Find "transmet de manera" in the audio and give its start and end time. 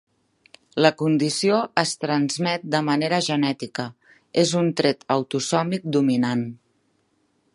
2.05-3.19